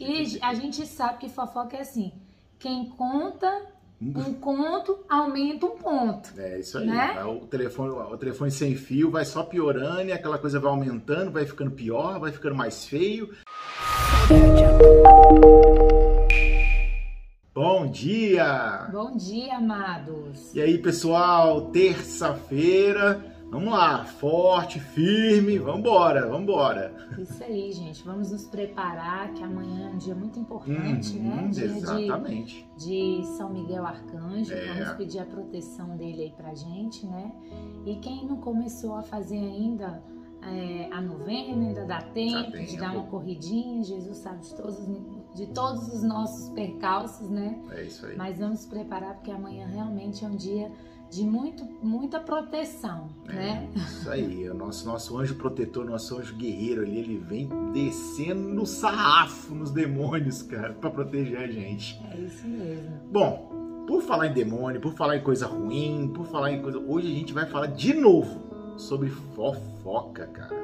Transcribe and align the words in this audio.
E 0.00 0.38
a 0.40 0.54
gente 0.54 0.86
sabe 0.86 1.18
que 1.18 1.28
fofoca 1.28 1.76
é 1.76 1.82
assim: 1.82 2.10
quem 2.58 2.86
conta 2.88 3.46
um 4.02 4.32
conto 4.32 5.04
aumenta 5.06 5.66
um 5.66 5.76
ponto. 5.76 6.32
É 6.40 6.58
isso 6.58 6.78
aí. 6.78 6.86
Né? 6.86 7.22
O, 7.22 7.46
telefone, 7.46 7.90
o 7.90 8.16
telefone 8.16 8.50
sem 8.50 8.74
fio 8.74 9.10
vai 9.10 9.26
só 9.26 9.42
piorando 9.42 10.08
e 10.08 10.12
aquela 10.12 10.38
coisa 10.38 10.58
vai 10.58 10.70
aumentando, 10.70 11.30
vai 11.30 11.44
ficando 11.44 11.72
pior, 11.72 12.18
vai 12.18 12.32
ficando 12.32 12.54
mais 12.54 12.86
feio. 12.86 13.28
Bom 17.52 17.86
dia! 17.90 18.88
Bom 18.90 19.14
dia, 19.14 19.56
amados! 19.56 20.54
E 20.54 20.62
aí, 20.62 20.78
pessoal, 20.78 21.70
terça-feira, 21.70 23.22
vamos 23.50 23.72
lá, 23.72 24.04
forte, 24.04 24.78
firme, 24.80 25.58
vambora, 25.58 26.28
vambora! 26.28 26.94
Isso 27.18 27.42
aí, 27.42 27.72
gente, 27.72 28.02
vamos 28.04 28.30
nos 28.30 28.44
preparar, 28.46 29.32
que 29.34 29.42
amanhã 29.42 29.88
é 29.90 29.94
um 29.94 29.98
dia 29.98 30.14
muito 30.14 30.38
importante, 30.38 31.18
Hum, 31.18 31.22
né? 31.22 31.48
Dia 31.50 31.64
exatamente. 31.66 32.68
De, 32.76 33.18
de 33.20 33.26
São 33.36 33.50
Miguel 33.52 33.84
Arcanjo, 33.84 34.52
É. 34.52 34.74
vamos 34.74 34.92
pedir 34.96 35.18
a 35.18 35.26
proteção 35.26 35.96
dele 35.96 36.22
aí 36.22 36.32
pra 36.36 36.54
gente, 36.54 37.06
né? 37.06 37.32
E 37.84 37.96
quem 37.96 38.26
não 38.26 38.36
começou 38.36 38.94
a 38.96 39.02
fazer 39.02 39.38
ainda 39.38 40.02
é, 40.42 40.88
a 40.90 41.00
novena, 41.02 41.66
ainda 41.68 41.84
dá 41.84 42.00
tempo, 42.00 42.52
de 42.52 42.66
tempo. 42.68 42.80
dar 42.80 42.92
uma 42.94 43.04
corridinha, 43.04 43.82
Jesus 43.84 44.16
sabe 44.18 44.40
de 44.40 44.54
todos, 44.54 44.78
de 45.34 45.46
todos 45.48 45.88
os 45.92 46.02
nossos 46.02 46.48
percalços, 46.50 47.28
né? 47.28 47.58
É 47.72 47.82
isso 47.82 48.06
aí. 48.06 48.16
Mas 48.16 48.38
vamos 48.38 48.64
preparar 48.64 49.14
porque 49.16 49.30
amanhã 49.30 49.66
realmente 49.66 50.24
é 50.24 50.28
um 50.28 50.36
dia 50.36 50.72
de 51.10 51.24
muito, 51.24 51.64
muita 51.82 52.20
proteção, 52.20 53.08
né? 53.26 53.68
É, 53.74 53.78
isso 53.78 54.10
aí, 54.10 54.48
o 54.48 54.54
nosso, 54.54 54.86
nosso 54.86 55.18
anjo 55.18 55.34
protetor, 55.34 55.84
nosso 55.84 56.16
anjo 56.16 56.34
guerreiro 56.36 56.82
ali, 56.82 56.98
ele 56.98 57.18
vem 57.18 57.48
descendo 57.72 58.40
no 58.40 58.64
sarrafo 58.64 59.52
nos 59.54 59.72
demônios, 59.72 60.42
cara, 60.42 60.72
pra 60.72 60.88
proteger 60.88 61.38
a 61.38 61.48
gente. 61.48 62.00
É 62.12 62.20
isso 62.20 62.46
mesmo. 62.46 62.90
Bom, 63.10 63.84
por 63.88 64.02
falar 64.02 64.28
em 64.28 64.32
demônio, 64.32 64.80
por 64.80 64.94
falar 64.94 65.16
em 65.16 65.22
coisa 65.22 65.46
ruim, 65.46 66.12
por 66.14 66.26
falar 66.26 66.52
em 66.52 66.62
coisa. 66.62 66.78
Hoje 66.78 67.08
a 67.08 67.14
gente 67.14 67.32
vai 67.32 67.46
falar 67.46 67.66
de 67.66 67.92
novo 67.92 68.76
sobre 68.76 69.10
fofoca, 69.10 70.28
cara. 70.28 70.54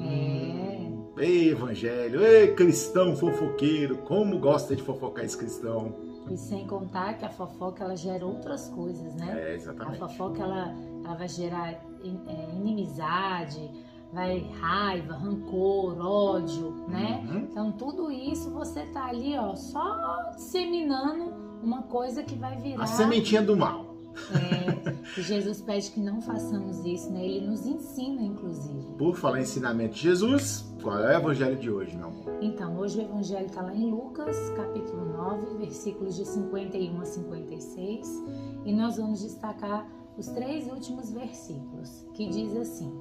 É. 0.00 0.86
Ei, 1.18 1.50
evangelho, 1.50 2.22
ei, 2.22 2.54
cristão 2.54 3.16
fofoqueiro, 3.16 3.98
como 3.98 4.38
gosta 4.38 4.74
de 4.74 4.82
fofocar 4.82 5.24
esse 5.24 5.38
cristão. 5.38 6.05
E 6.28 6.36
sem 6.36 6.66
contar 6.66 7.14
que 7.14 7.24
a 7.24 7.28
fofoca 7.28 7.84
ela 7.84 7.96
gera 7.96 8.26
outras 8.26 8.68
coisas, 8.70 9.14
né? 9.14 9.32
É, 9.38 9.50
A 9.50 9.54
exatamente. 9.54 9.98
fofoca 9.98 10.42
ela, 10.42 10.74
ela 11.04 11.14
vai 11.14 11.28
gerar 11.28 11.72
é, 11.72 12.56
inimizade, 12.56 13.70
vai 14.12 14.40
raiva, 14.60 15.14
rancor, 15.14 15.98
ódio, 16.00 16.72
né? 16.88 17.24
Uhum. 17.28 17.38
Então 17.38 17.72
tudo 17.72 18.10
isso 18.10 18.50
você 18.50 18.86
tá 18.86 19.06
ali, 19.06 19.36
ó, 19.38 19.54
só 19.54 20.30
disseminando 20.34 21.32
uma 21.62 21.82
coisa 21.82 22.22
que 22.22 22.34
vai 22.34 22.56
virar. 22.56 22.82
A 22.82 22.86
sementinha 22.86 23.42
do 23.42 23.56
mal. 23.56 23.85
É, 24.34 25.20
Jesus 25.20 25.60
pede 25.60 25.90
que 25.90 26.00
não 26.00 26.20
façamos 26.20 26.84
isso, 26.84 27.10
né? 27.12 27.24
Ele 27.24 27.46
nos 27.46 27.64
ensina, 27.66 28.22
inclusive. 28.22 28.94
Por 28.98 29.14
falar 29.16 29.38
em 29.38 29.42
ensinamento 29.42 29.94
de 29.94 30.00
Jesus, 30.02 30.64
qual 30.82 30.98
é 31.00 31.16
o 31.16 31.20
evangelho 31.20 31.56
de 31.56 31.70
hoje, 31.70 31.96
meu 31.96 32.08
amor? 32.08 32.38
Então, 32.40 32.76
hoje 32.78 32.98
o 32.98 33.02
evangelho 33.02 33.46
está 33.46 33.62
lá 33.62 33.74
em 33.74 33.90
Lucas, 33.90 34.36
capítulo 34.56 35.04
9, 35.04 35.56
versículos 35.58 36.16
de 36.16 36.24
51 36.24 37.00
a 37.00 37.04
56, 37.04 38.22
e 38.64 38.72
nós 38.72 38.96
vamos 38.96 39.20
destacar 39.22 39.86
os 40.16 40.26
três 40.28 40.66
últimos 40.66 41.10
versículos, 41.10 42.06
que 42.14 42.28
diz 42.28 42.56
assim: 42.56 42.92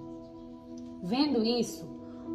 Vendo 1.03 1.43
isso, 1.43 1.87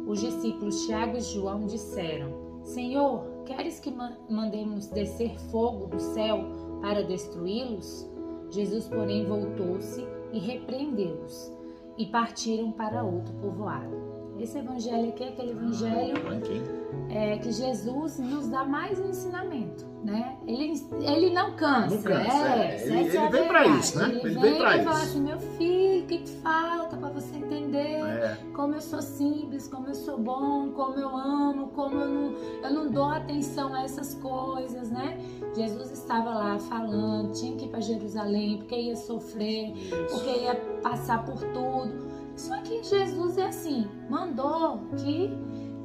os 0.07 0.19
discípulos 0.21 0.85
Tiago 0.85 1.17
e 1.17 1.21
João 1.21 1.65
disseram: 1.65 2.31
Senhor, 2.63 3.23
queres 3.45 3.79
que 3.79 3.91
ma- 3.91 4.17
mandemos 4.29 4.87
descer 4.87 5.37
fogo 5.51 5.87
do 5.87 5.99
céu 5.99 6.39
para 6.81 7.03
destruí-los? 7.03 8.09
Jesus, 8.51 8.87
porém, 8.89 9.25
voltou-se 9.25 10.05
e 10.33 10.39
repreendeu-os, 10.39 11.51
e 11.97 12.05
partiram 12.05 12.71
para 12.71 13.03
outro 13.03 13.33
povoado. 13.35 14.10
Esse 14.41 14.57
evangelho 14.57 15.09
aqui 15.09 15.23
é 15.23 15.27
aquele 15.29 15.51
evangelho 15.51 16.27
Ranking. 16.27 16.63
é 17.09 17.37
que 17.37 17.51
Jesus 17.51 18.17
nos 18.17 18.47
dá 18.49 18.63
mais 18.65 18.99
um 18.99 19.09
ensinamento, 19.09 19.85
né? 20.03 20.35
Ele, 20.47 20.73
ele 21.01 21.29
não 21.29 21.51
cansa, 21.55 21.95
Não 21.95 22.01
cansa, 22.01 22.37
é. 22.55 22.75
essa 22.75 22.85
Ele- 22.87 22.95
é 22.95 22.99
ele 23.01 23.29
vem 23.29 23.47
pra 23.47 23.59
verdade. 23.61 23.79
isso, 23.79 23.99
né? 23.99 24.05
Ele, 24.09 24.19
Ele 24.19 24.29
vem 24.33 24.41
vem 24.41 24.57
pra 24.57 24.77
e 24.77 24.83
fala 24.83 24.95
isso. 24.97 25.05
assim, 25.09 25.21
meu 25.21 25.39
filho, 25.39 26.03
o 26.03 26.07
que, 26.07 26.17
que 26.17 26.29
falta 26.41 26.97
para 26.97 27.09
você 27.09 27.35
entender 27.35 27.99
É, 28.03 28.37
como 28.55 28.73
eu 28.73 28.81
sou 28.81 29.01
simples, 29.01 29.67
como 29.67 29.87
eu 29.87 29.93
sou 29.95 30.17
bom, 30.17 30.71
como 30.71 30.95
eu 30.97 31.15
amo, 31.15 31.67
como 31.67 31.95
eu 31.99 32.07
não, 32.09 32.33
eu 32.63 32.73
não 32.73 32.91
dou 32.91 33.09
atenção 33.11 33.73
a 33.75 33.83
essas 33.83 34.15
coisas, 34.15 34.89
né? 34.89 35.19
Jesus 35.55 35.91
estava 35.91 36.31
lá 36.31 36.57
falando, 36.57 37.31
tinha 37.33 37.55
que 37.57 37.65
ir 37.65 37.69
para 37.69 37.79
Jerusalém 37.81 38.57
porque 38.57 38.75
ia 38.75 38.95
sofrer, 38.95 39.73
porque 40.09 40.29
isso. 40.31 40.43
ia 40.43 40.55
passar 40.81 41.23
por 41.25 41.37
tudo. 41.37 42.09
Só 42.41 42.57
que 42.61 42.81
Jesus 42.81 43.37
é 43.37 43.45
assim, 43.45 43.87
mandou 44.09 44.79
que 44.97 45.29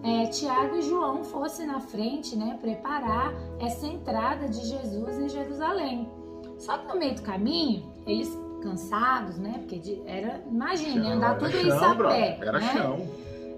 é, 0.02 0.26
Tiago 0.28 0.76
e 0.76 0.82
João 0.82 1.22
fossem 1.22 1.66
na 1.66 1.80
frente, 1.80 2.34
né, 2.34 2.56
preparar 2.58 3.34
essa 3.60 3.86
entrada 3.86 4.48
de 4.48 4.64
Jesus 4.66 5.18
em 5.18 5.28
Jerusalém. 5.28 6.10
Só 6.56 6.78
que 6.78 6.88
no 6.88 6.98
meio 6.98 7.14
do 7.14 7.20
caminho, 7.20 7.92
eles 8.06 8.34
cansados, 8.62 9.36
né, 9.36 9.56
porque 9.58 10.02
era, 10.06 10.42
imagine, 10.50 11.02
Chão, 11.02 11.12
andar 11.12 11.36
tudo 11.36 11.50
chão, 11.50 11.60
isso 11.60 11.84
a 11.84 11.94
pé, 11.94 12.38
Era 12.40 12.58
né? 12.58 12.72
chão. 12.72 13.06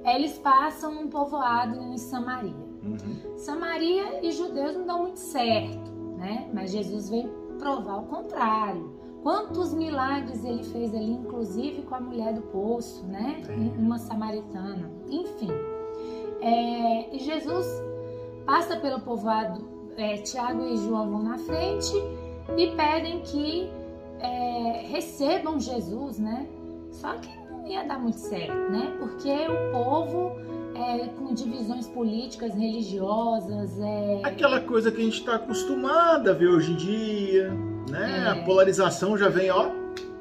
Eles 0.04 0.36
passam 0.38 1.02
um 1.02 1.08
povoado 1.08 1.80
em 1.80 1.96
Samaria. 1.98 2.66
Uhum. 2.82 3.38
Samaria 3.38 4.26
e 4.26 4.32
judeus 4.32 4.74
não 4.74 4.86
dão 4.86 5.02
muito 5.02 5.20
certo, 5.20 5.88
né? 6.16 6.50
Mas 6.52 6.72
Jesus 6.72 7.10
veio 7.10 7.28
provar 7.58 7.98
o 7.98 8.06
contrário. 8.06 8.97
Quantos 9.22 9.74
milagres 9.74 10.44
ele 10.44 10.62
fez 10.62 10.94
ali, 10.94 11.12
inclusive 11.12 11.82
com 11.82 11.94
a 11.94 12.00
mulher 12.00 12.34
do 12.34 12.42
poço, 12.42 13.04
né? 13.06 13.42
Uma 13.76 13.98
samaritana. 13.98 14.90
Enfim. 15.08 15.50
É, 16.40 17.14
e 17.14 17.18
Jesus 17.18 17.66
passa 18.46 18.76
pelo 18.76 19.00
povoado, 19.00 19.68
é, 19.96 20.16
Tiago 20.18 20.64
e 20.64 20.76
João 20.76 21.10
vão 21.10 21.22
na 21.22 21.38
frente 21.38 21.92
e 22.56 22.68
pedem 22.76 23.20
que 23.20 23.68
é, 24.20 24.86
recebam 24.86 25.58
Jesus, 25.58 26.18
né? 26.18 26.48
Só 26.90 27.14
que 27.14 27.28
não 27.50 27.66
ia 27.66 27.84
dar 27.84 27.98
muito 27.98 28.18
certo, 28.18 28.70
né? 28.70 28.96
Porque 28.98 29.30
o 29.30 29.72
povo 29.72 30.32
é, 30.74 31.08
com 31.08 31.34
divisões 31.34 31.86
políticas, 31.88 32.54
religiosas, 32.54 33.78
é, 33.80 34.20
Aquela 34.24 34.60
coisa 34.60 34.90
que 34.90 35.00
a 35.00 35.04
gente 35.04 35.18
está 35.18 35.34
acostumado 35.34 36.30
a 36.30 36.32
ver 36.32 36.48
hoje 36.48 36.72
em 36.72 36.76
dia, 36.76 37.52
né? 37.90 38.24
É. 38.26 38.28
A 38.30 38.36
polarização 38.44 39.16
já 39.16 39.28
vem, 39.28 39.50
ó, 39.50 39.70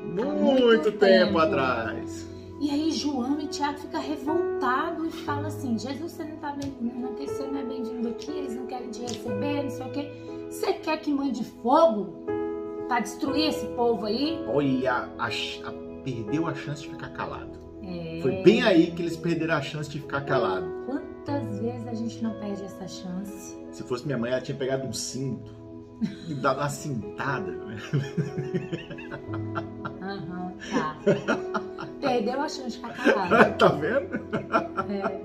muito, 0.01 0.25
muito 0.43 0.91
tempo, 0.93 0.99
tempo. 0.99 1.37
atrás. 1.39 2.27
E 2.59 2.71
aí 2.71 2.91
João 2.91 3.39
e 3.39 3.47
Tiago 3.47 3.77
ficam 3.77 4.01
revoltados 4.01 5.07
e 5.07 5.11
falam 5.23 5.45
assim, 5.45 5.77
Jesus, 5.77 6.11
você 6.13 6.23
não 6.23 6.37
tá 6.37 6.53
bem, 6.53 6.73
não, 6.81 7.13
você 7.15 7.45
não 7.45 7.59
é 7.59 7.63
bem-vindo 7.63 8.09
aqui, 8.09 8.31
eles 8.31 8.55
não 8.55 8.65
querem 8.65 8.89
te 8.89 9.01
receber, 9.01 9.63
não 9.63 9.69
sei 9.69 9.85
o 9.85 9.91
quê. 9.91 10.11
Você 10.49 10.73
quer 10.73 10.97
que 10.97 11.11
mande 11.13 11.43
fogo 11.43 12.25
pra 12.87 12.99
destruir 12.99 13.49
esse 13.49 13.65
povo 13.67 14.05
aí? 14.07 14.43
Olha, 14.47 15.07
a, 15.19 15.27
a- 15.27 15.87
perdeu 16.03 16.47
a 16.47 16.55
chance 16.55 16.81
de 16.81 16.89
ficar 16.89 17.09
calado. 17.09 17.51
É, 17.83 18.19
Foi 18.21 18.41
bem 18.41 18.63
aí 18.63 18.91
que 18.91 19.01
eles 19.03 19.15
perderam 19.17 19.53
a 19.55 19.61
chance 19.61 19.89
de 19.89 19.99
ficar 19.99 20.21
calado. 20.21 20.65
Quantas 20.87 21.59
vezes 21.59 21.85
a 21.87 21.93
gente 21.93 22.23
não 22.23 22.31
perde 22.39 22.63
essa 22.63 22.87
chance? 22.87 23.55
Se 23.71 23.83
fosse 23.83 24.05
minha 24.05 24.17
mãe, 24.17 24.31
ela 24.31 24.41
tinha 24.41 24.57
pegado 24.57 24.87
um 24.87 24.93
cinto 24.93 25.51
e 26.27 26.33
dado 26.35 26.59
uma 26.59 26.69
cintada. 26.69 27.51
né? 27.51 27.77
Aham, 30.01 30.53
tá. 30.71 30.97
Perdeu 31.99 32.39
a 32.41 32.47
chance 32.49 32.79
de 32.79 32.87
ficar 32.87 32.93
calado. 33.13 33.57
tá 33.57 33.67
vendo? 33.69 34.15
É. 34.91 35.21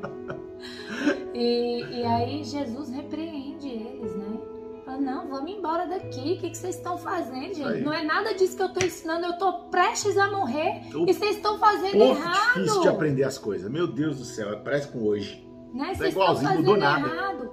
E, 1.35 1.85
e 2.01 2.05
aí 2.05 2.45
Jesus 2.45 2.89
repreende 2.91 3.69
eles, 3.69 4.15
né? 4.17 4.39
Fala, 4.85 4.99
não, 5.01 5.29
vamos 5.29 5.51
embora 5.51 5.87
daqui. 5.87 6.35
O 6.35 6.39
que, 6.41 6.51
que 6.51 6.59
vocês 6.59 6.77
estão 6.77 6.99
fazendo, 6.99 7.55
gente? 7.55 7.63
Aí. 7.65 7.83
Não 7.83 7.93
é 7.93 8.03
nada 8.05 8.35
disso 8.35 8.57
que 8.57 8.63
eu 8.63 8.73
tô 8.73 8.85
ensinando. 8.85 9.27
Eu 9.27 9.39
tô 9.39 9.53
prestes 9.71 10.17
a 10.19 10.31
morrer 10.31 10.83
O 10.95 11.09
e 11.09 11.15
vocês 11.15 11.37
estão 11.37 11.59
fazendo 11.59 11.97
errado. 12.03 12.55
difícil 12.55 12.83
de 12.83 12.89
aprender 12.89 13.25
as 13.25 13.39
coisas. 13.39 13.71
Meu 13.71 13.87
Deus 13.87 14.19
do 14.19 14.25
céu, 14.25 14.59
parece 14.65 14.89
com 14.89 15.03
hoje. 15.05 15.47
Né? 15.73 15.87
Tá 15.89 15.95
Vocês 15.95 16.09
estão 16.09 16.23
igualzinho, 16.23 16.49
fazendo 16.49 16.65
mudou 16.65 16.77
nada. 16.77 17.07
errado. 17.09 17.51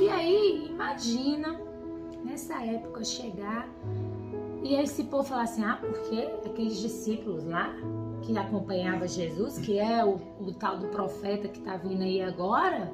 E 0.00 0.08
aí, 0.08 0.66
imagina 0.70 1.60
nessa 2.42 2.64
época 2.64 3.04
chegar 3.04 3.68
e 4.62 4.74
esse 4.74 5.04
povo 5.04 5.24
falar 5.24 5.42
assim: 5.42 5.64
ah, 5.64 5.78
porque 5.80 6.28
aqueles 6.44 6.78
discípulos 6.78 7.44
lá 7.44 7.74
que 8.22 8.36
acompanhava 8.36 9.06
Jesus, 9.06 9.58
que 9.58 9.78
é 9.78 10.04
o, 10.04 10.20
o 10.40 10.52
tal 10.52 10.78
do 10.78 10.88
profeta 10.88 11.48
que 11.48 11.60
tá 11.60 11.76
vindo 11.76 12.02
aí 12.02 12.20
agora, 12.22 12.92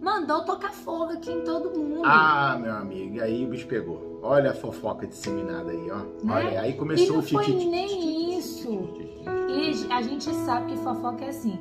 mandou 0.00 0.44
tocar 0.44 0.72
fogo 0.72 1.12
aqui 1.12 1.30
em 1.30 1.42
todo 1.42 1.78
mundo. 1.78 2.02
Ah, 2.04 2.58
meu 2.60 2.72
amigo, 2.72 3.16
e 3.16 3.20
aí 3.20 3.44
o 3.44 3.48
bicho 3.48 3.66
pegou. 3.66 4.20
Olha 4.22 4.50
a 4.50 4.54
fofoca 4.54 5.06
disseminada 5.06 5.70
aí, 5.70 5.90
ó. 5.90 5.98
Né? 6.24 6.34
Olha, 6.34 6.60
aí 6.60 6.70
e 6.70 6.74
começou 6.74 7.14
não 7.14 7.18
o 7.20 7.22
foi 7.22 7.44
titi. 7.44 7.66
nem 7.66 8.38
isso. 8.38 8.68
E 9.48 9.92
a 9.92 10.02
gente 10.02 10.24
sabe 10.44 10.72
que 10.72 10.78
fofoca 10.78 11.24
é 11.24 11.28
assim: 11.28 11.58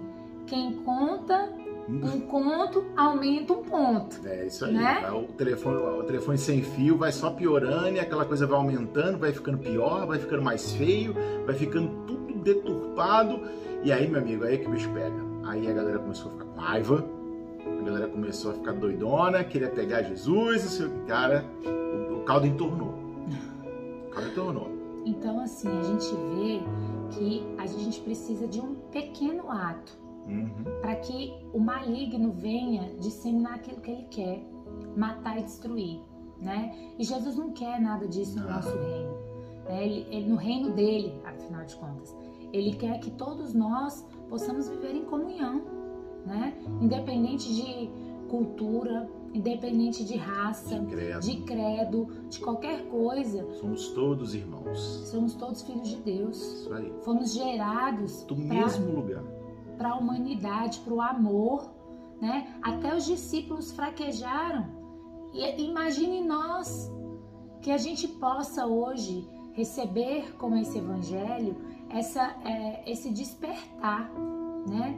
quem 0.48 0.74
conta 0.84 1.50
um 1.88 2.22
conto 2.22 2.86
aumenta 2.96 3.54
um 3.54 3.64
ponto. 3.64 4.20
É 4.28 4.48
isso 4.48 4.66
aí. 4.66 4.74
Né? 4.74 5.10
O, 5.12 5.24
telefone, 5.34 5.78
o 5.78 6.04
telefone 6.04 6.38
sem 6.38 6.64
fio 6.64 6.98
vai 6.98 7.12
só 7.12 7.30
piorando 7.30 7.96
e 7.96 8.00
aquela 8.00 8.26
coisa 8.26 8.48
vai 8.48 8.58
aumentando, 8.58 9.20
vai 9.20 9.32
ficando 9.32 9.58
pior, 9.58 10.06
vai 10.08 10.18
ficando 10.18 10.42
mais 10.42 10.74
feio, 10.74 11.16
vai 11.46 11.54
ficando 11.56 11.90
tudo 12.08 12.34
deturpado. 12.40 13.42
E 13.84 13.92
aí, 13.92 14.08
meu 14.08 14.20
amigo, 14.20 14.44
aí 14.44 14.56
é 14.56 14.58
que 14.58 14.68
o 14.68 14.72
bicho 14.72 14.90
pega. 14.92 15.24
Aí 15.46 15.70
a 15.70 15.74
galera 15.74 16.00
começou 16.00 16.30
a 16.30 16.34
ficar 16.34 16.46
com 16.46 16.60
raiva, 16.60 17.06
a 17.66 17.84
galera 17.84 18.08
começou 18.08 18.52
a 18.52 18.54
ficar 18.56 18.72
doidona, 18.74 19.44
queria 19.44 19.70
pegar 19.70 20.02
Jesus, 20.02 20.64
e 20.64 20.70
seu 20.70 20.90
cara, 21.08 21.46
o, 21.64 22.16
o 22.16 22.24
caldo 22.24 22.48
entornou. 22.48 22.96
O 24.08 24.10
caldo 24.10 24.30
entornou. 24.30 24.72
Então, 25.06 25.40
assim, 25.40 25.70
a 25.70 25.84
gente 25.84 26.16
vê 26.34 26.62
que 27.12 27.46
a 27.60 27.68
gente 27.68 28.02
precisa 28.02 28.48
de 28.48 28.60
um 28.60 28.74
pequeno 28.92 29.52
ato 29.52 30.05
Uhum. 30.28 30.64
para 30.82 30.96
que 30.96 31.34
o 31.54 31.60
maligno 31.60 32.32
venha 32.32 32.96
disseminar 33.00 33.56
aquilo 33.56 33.80
que 33.82 33.92
ele 33.92 34.04
quer, 34.10 34.44
matar 34.98 35.40
e 35.40 35.44
destruir, 35.44 36.02
né? 36.42 36.76
E 36.98 37.04
Jesus 37.04 37.36
não 37.36 37.52
quer 37.52 37.80
nada 37.80 38.08
disso 38.08 38.40
no 38.40 38.50
nosso 38.50 38.70
reino, 38.70 39.12
né? 39.66 39.86
ele, 39.86 40.06
ele- 40.10 40.28
no 40.28 40.36
reino 40.36 40.72
dele, 40.74 41.14
afinal 41.26 41.64
de 41.66 41.76
contas, 41.76 42.16
ele 42.52 42.74
quer 42.74 43.00
que 43.00 43.12
todos 43.12 43.54
nós 43.54 44.06
possamos 44.30 44.68
viver 44.70 44.96
em 44.96 45.06
comunhão, 45.06 45.62
né? 46.26 46.54
Independente 46.82 47.54
de 47.54 47.90
cultura, 48.30 49.08
independente 49.34 50.04
de 50.04 50.16
raça, 50.18 50.80
Credo. 50.90 51.20
de 51.20 51.38
credo, 51.42 52.08
de 52.30 52.40
qualquer 52.40 52.88
coisa, 52.88 53.46
Somos 53.54 53.90
todos 53.90 54.34
irmãos. 54.34 54.80
somos 55.12 55.36
todos 55.36 55.62
filhos 55.62 55.88
de 55.90 55.98
Deus. 55.98 56.38
Isso 56.42 56.74
aí. 56.74 56.92
Fomos 57.04 57.34
gerados 57.34 58.24
Do 58.24 58.36
pra- 58.36 58.44
mesmo 58.46 58.92
lugar. 58.96 59.24
Para 59.78 59.90
a 59.90 59.96
humanidade, 59.96 60.80
para 60.80 60.94
o 60.94 61.02
amor, 61.02 61.70
né? 62.22 62.56
Até 62.62 62.96
os 62.96 63.06
discípulos 63.06 63.72
fraquejaram. 63.72 64.66
E 65.34 65.62
imagine 65.64 66.22
nós 66.24 66.92
que 67.62 67.72
a 67.72 67.78
gente 67.78 68.08
possa 68.08 68.66
hoje 68.66 69.28
receber 69.54 70.36
com 70.38 70.56
esse 70.58 70.78
evangelho 70.78 71.56
essa, 71.90 72.36
é, 72.44 72.90
esse 72.92 73.10
despertar, 73.12 74.12
né? 74.68 74.96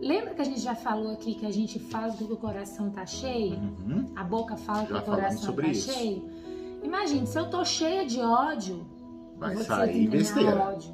Lembra 0.00 0.34
que 0.34 0.42
a 0.42 0.44
gente 0.44 0.60
já 0.60 0.74
falou 0.74 1.12
aqui 1.12 1.34
que 1.34 1.46
a 1.46 1.50
gente 1.52 1.78
fala 1.78 2.12
que 2.12 2.24
o 2.24 2.36
coração 2.36 2.90
tá 2.90 3.06
cheio? 3.06 3.54
Uhum. 3.54 4.06
A 4.16 4.24
boca 4.24 4.56
fala 4.56 4.84
que 4.84 4.92
Já 4.92 4.98
o 4.98 5.04
falamos 5.04 5.46
coração 5.46 5.54
tá 5.54 5.68
isso. 5.68 5.92
cheio? 5.92 6.28
Imagine, 6.82 7.26
se 7.26 7.38
eu 7.38 7.48
tô 7.48 7.64
cheia 7.64 8.04
de 8.04 8.20
ódio, 8.20 8.84
Vai 9.36 9.52
eu 9.52 9.56
vou 9.58 9.64
sair 9.64 9.92
que 9.92 9.98
tem 10.00 10.08
besteira. 10.08 10.60
ódio. 10.60 10.92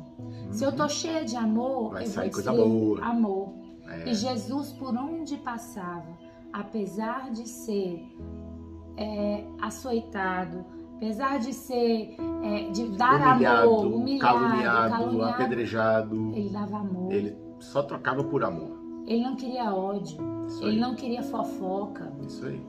Se 0.50 0.64
eu 0.64 0.72
tô 0.72 0.88
cheia 0.88 1.24
de 1.24 1.36
amor, 1.36 1.92
Vai 1.92 2.04
eu 2.04 2.06
sair 2.08 2.24
vou 2.30 2.34
coisa 2.34 2.52
boa. 2.52 3.04
amor. 3.04 3.52
É. 3.88 4.08
E 4.10 4.14
Jesus, 4.14 4.72
por 4.72 4.94
onde 4.96 5.36
passava, 5.38 6.16
apesar 6.52 7.30
de 7.30 7.48
ser 7.48 8.06
é, 8.96 9.44
açoitado, 9.60 10.64
apesar 10.96 11.38
de 11.38 11.52
ser, 11.54 12.16
é, 12.42 12.70
de 12.70 12.88
dar 12.96 13.34
humilhado, 13.34 13.68
amor, 13.70 13.86
humilhado, 13.86 14.38
caluniado, 14.38 14.90
caluniado, 14.90 15.30
apedrejado. 15.32 16.32
ele 16.34 16.50
dava 16.50 16.78
amor. 16.78 17.12
Ele, 17.12 17.28
Ele 17.28 17.36
só 17.60 17.82
trocava 17.82 18.24
por 18.24 18.42
amor. 18.44 18.76
não 19.06 19.36
queria 19.36 19.72
ódio, 19.72 20.18
Isso 20.46 20.62
ele 20.64 20.72
aí. 20.72 20.80
não 20.80 20.94
queria 20.94 21.22
fofoca, 21.22 22.12
Isso 22.26 22.44
aí. 22.44 22.60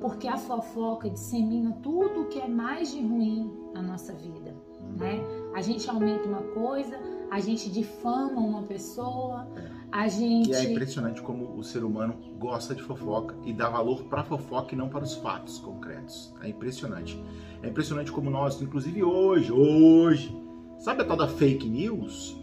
porque 0.00 0.28
a 0.28 0.36
fofoca 0.36 1.08
dissemina 1.10 1.72
tudo 1.82 2.22
o 2.22 2.26
que 2.26 2.38
é 2.40 2.48
mais 2.48 2.92
de 2.92 3.00
ruim 3.00 3.50
na 3.74 3.82
nossa 3.82 4.12
vida. 4.12 4.54
Né? 4.98 5.20
A 5.54 5.60
gente 5.62 5.88
aumenta 5.88 6.28
uma 6.28 6.42
coisa, 6.42 6.98
a 7.30 7.38
gente 7.40 7.70
difama 7.70 8.40
uma 8.40 8.62
pessoa, 8.62 9.46
a 9.92 10.08
gente. 10.08 10.50
E 10.50 10.54
é 10.54 10.64
impressionante 10.72 11.22
como 11.22 11.56
o 11.56 11.62
ser 11.62 11.84
humano 11.84 12.14
gosta 12.38 12.74
de 12.74 12.82
fofoca 12.82 13.36
e 13.44 13.52
dá 13.52 13.68
valor 13.68 14.04
para 14.04 14.24
fofoca 14.24 14.74
e 14.74 14.78
não 14.78 14.88
para 14.88 15.04
os 15.04 15.14
fatos 15.14 15.58
concretos. 15.58 16.34
É 16.42 16.48
impressionante. 16.48 17.22
É 17.62 17.68
impressionante 17.68 18.10
como 18.10 18.30
nós, 18.30 18.60
inclusive 18.60 19.02
hoje, 19.02 19.52
hoje, 19.52 20.36
sabe 20.78 21.02
a 21.02 21.04
tal 21.04 21.16
da 21.16 21.28
fake 21.28 21.68
news? 21.68 22.36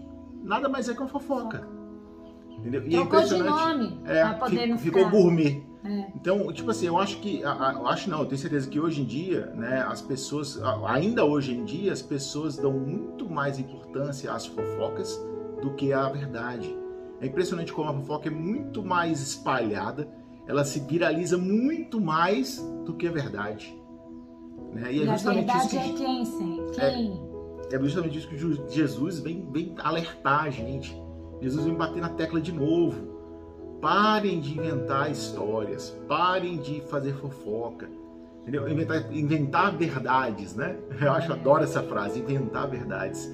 Nada 0.44 0.70
mais 0.70 0.88
é 0.88 0.94
que 0.94 1.00
uma 1.02 1.10
fofoca. 1.10 1.68
Entendeu? 2.58 2.84
E 2.88 2.96
é 2.96 3.00
Trocou 3.00 3.20
de 3.20 3.26
impressionante. 3.36 3.78
nome 3.78 4.02
É, 4.06 4.22
pra 4.22 4.34
poder 4.36 4.58
fi- 4.62 4.68
não 4.68 4.78
ficou 4.78 5.10
gourmet. 5.10 5.64
É. 5.88 6.08
Então, 6.16 6.52
tipo 6.52 6.70
assim, 6.72 6.88
eu 6.88 6.98
acho 6.98 7.18
que, 7.20 7.44
a- 7.44 7.70
a- 7.70 7.74
eu 7.74 7.88
acho 7.88 8.10
não, 8.10 8.20
eu 8.20 8.26
tenho 8.26 8.38
certeza 8.40 8.68
que 8.70 8.80
hoje 8.80 9.02
em 9.02 9.06
dia, 9.06 9.48
né, 9.56 9.86
as 9.88 10.02
pessoas, 10.02 10.62
a- 10.62 10.92
ainda 10.92 11.24
hoje 11.24 11.54
em 11.56 11.64
dia, 11.64 11.94
as 11.94 12.02
pessoas 12.02 12.58
dão 12.58 12.74
muito 12.74 13.30
mais 13.30 13.58
importância 13.60 14.32
às 14.34 14.46
fofocas 14.46 15.18
do 15.62 15.72
que 15.76 15.94
à 15.94 16.10
verdade. 16.10 16.76
É 17.22 17.26
impressionante 17.28 17.72
como 17.74 17.90
a 17.90 17.94
fofoca 17.94 18.28
é 18.28 18.32
muito 18.32 18.84
mais 18.84 19.22
espalhada, 19.22 20.08
ela 20.46 20.64
se 20.66 20.80
viraliza 20.82 21.38
muito 21.38 22.00
mais 22.00 22.60
do 22.86 22.94
que 22.94 23.08
a 23.08 23.12
verdade. 23.12 23.76
Né? 24.74 24.94
E 24.94 25.02
é 25.02 25.06
E 25.06 25.10
a 25.10 25.14
justamente 25.14 25.50
isso 25.58 25.70
verdade 25.70 25.94
que 25.98 26.04
é 26.04 26.06
quem, 26.06 26.26
sim? 26.26 26.66
Quem? 26.74 27.28
é 27.72 27.80
justamente 27.80 28.18
isso 28.18 28.28
que 28.30 28.38
Jesus 28.74 29.20
vem, 29.20 29.50
vem 29.52 29.74
alertar 29.80 30.46
a 30.46 30.50
gente. 30.50 30.96
Jesus 31.42 31.66
vem 31.66 31.74
bater 31.76 32.02
na 32.02 32.10
tecla 32.10 32.40
de 32.42 32.52
novo. 32.52 33.17
Parem 33.82 34.40
de 34.40 34.58
inventar 34.58 35.12
histórias, 35.12 35.96
parem 36.08 36.58
de 36.58 36.82
fazer 36.82 37.14
fofoca, 37.14 37.88
entendeu? 38.42 38.68
Inventar, 38.68 39.16
inventar 39.16 39.78
verdades, 39.78 40.56
né? 40.56 40.76
Eu 41.00 41.12
acho, 41.12 41.32
adoro 41.32 41.64
essa 41.64 41.84
frase, 41.84 42.20
inventar 42.20 42.68
verdades. 42.68 43.32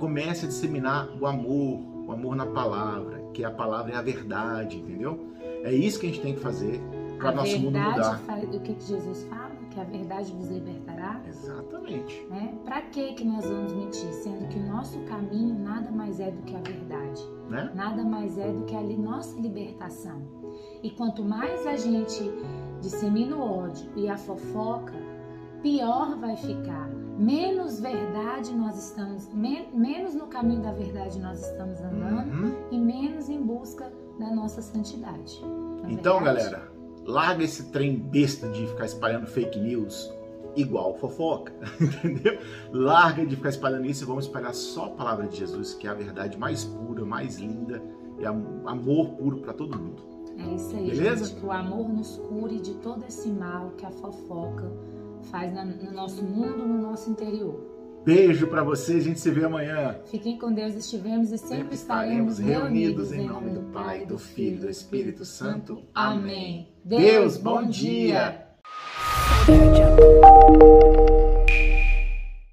Comece 0.00 0.46
a 0.46 0.48
disseminar 0.48 1.08
o 1.20 1.26
amor, 1.26 1.80
o 2.06 2.12
amor 2.12 2.34
na 2.34 2.46
palavra, 2.46 3.22
que 3.32 3.44
a 3.44 3.50
palavra 3.50 3.92
é 3.92 3.96
a 3.96 4.02
verdade, 4.02 4.78
entendeu? 4.78 5.32
É 5.62 5.72
isso 5.72 6.00
que 6.00 6.06
a 6.06 6.08
gente 6.08 6.20
tem 6.20 6.34
que 6.34 6.40
fazer 6.40 6.80
para 7.22 7.30
a 7.30 7.34
nosso 7.34 7.58
mundo 7.58 7.72
verdade 7.72 8.20
mudar. 8.22 8.40
do 8.46 8.60
que, 8.60 8.74
que 8.74 8.84
Jesus 8.84 9.24
fala? 9.24 9.50
Que 9.70 9.80
a 9.80 9.84
verdade 9.84 10.32
vos 10.32 10.48
libertará? 10.48 11.20
Exatamente. 11.26 12.26
Né? 12.28 12.54
Para 12.64 12.82
que 12.82 13.14
que 13.14 13.24
nós 13.24 13.44
vamos 13.44 13.72
mentir? 13.72 14.12
Sendo 14.12 14.46
que 14.48 14.58
o 14.58 14.66
nosso 14.66 14.98
caminho 15.04 15.58
nada 15.58 15.90
mais 15.90 16.20
é 16.20 16.30
do 16.30 16.42
que 16.42 16.54
a 16.54 16.60
verdade. 16.60 17.22
Né? 17.48 17.70
Nada 17.74 18.04
mais 18.04 18.36
é 18.38 18.50
do 18.52 18.64
que 18.64 18.74
a 18.76 18.82
nossa 18.82 19.38
libertação. 19.40 20.20
E 20.82 20.90
quanto 20.90 21.24
mais 21.24 21.66
a 21.66 21.76
gente 21.76 22.30
dissemina 22.80 23.36
o 23.36 23.40
ódio 23.40 23.88
e 23.96 24.08
a 24.08 24.16
fofoca, 24.18 24.92
pior 25.62 26.16
vai 26.18 26.36
ficar. 26.36 26.88
Menos 27.18 27.78
verdade 27.78 28.52
nós 28.54 28.76
estamos, 28.88 29.28
men- 29.32 29.68
menos 29.72 30.14
no 30.14 30.26
caminho 30.26 30.62
da 30.62 30.72
verdade 30.72 31.20
nós 31.20 31.40
estamos 31.46 31.78
andando 31.80 32.32
Uhum. 32.32 32.54
e 32.70 32.78
menos 32.78 33.28
em 33.28 33.40
busca 33.42 33.92
da 34.18 34.30
nossa 34.34 34.60
santidade. 34.62 35.40
É 35.84 35.92
Então, 35.92 36.20
verdade? 36.22 36.50
galera, 36.50 36.71
larga 37.04 37.44
esse 37.44 37.64
trem 37.70 37.96
besta 37.96 38.48
de 38.48 38.66
ficar 38.66 38.84
espalhando 38.86 39.26
fake 39.26 39.58
news 39.58 40.12
igual 40.54 40.94
fofoca, 40.98 41.52
entendeu? 41.80 42.38
Larga 42.72 43.24
de 43.24 43.36
ficar 43.36 43.48
espalhando 43.48 43.86
isso 43.86 44.04
e 44.04 44.06
vamos 44.06 44.26
espalhar 44.26 44.54
só 44.54 44.84
a 44.86 44.90
palavra 44.90 45.26
de 45.26 45.38
Jesus, 45.38 45.72
que 45.74 45.86
é 45.86 45.90
a 45.90 45.94
verdade 45.94 46.38
mais 46.38 46.64
pura, 46.64 47.04
mais 47.04 47.38
linda 47.38 47.82
e 48.18 48.26
am- 48.26 48.62
amor 48.66 49.08
puro 49.10 49.38
para 49.38 49.52
todo 49.54 49.78
mundo. 49.78 50.02
É 50.38 50.54
isso 50.54 50.76
aí, 50.76 50.90
Beleza? 50.90 51.24
gente. 51.26 51.40
Que 51.40 51.46
o 51.46 51.50
amor 51.52 51.88
nos 51.88 52.16
cure 52.18 52.58
de 52.60 52.74
todo 52.74 53.04
esse 53.06 53.28
mal 53.30 53.70
que 53.78 53.86
a 53.86 53.90
fofoca 53.90 54.70
faz 55.30 55.52
na- 55.54 55.64
no 55.64 55.90
nosso 55.92 56.22
mundo, 56.22 56.66
no 56.66 56.82
nosso 56.82 57.10
interior. 57.10 57.58
Beijo 58.04 58.48
para 58.48 58.64
vocês, 58.64 59.04
a 59.04 59.08
gente 59.08 59.20
se 59.20 59.30
vê 59.30 59.44
amanhã. 59.44 59.96
Fiquem 60.10 60.36
com 60.36 60.52
Deus, 60.52 60.74
estivemos 60.74 61.30
e 61.30 61.38
sempre, 61.38 61.56
sempre 61.56 61.74
estaremos, 61.76 62.38
estaremos 62.38 62.38
reunidos, 62.38 63.10
reunidos 63.10 63.12
em 63.12 63.28
nome 63.28 63.50
do 63.50 63.62
Pai, 63.72 64.04
do 64.04 64.18
Filho 64.18 64.56
e 64.56 64.60
do 64.60 64.68
Espírito 64.68 65.24
Santo. 65.24 65.82
Amém. 65.94 66.68
Deus, 66.84 67.36
bom 67.36 67.64
dia. 67.64 68.48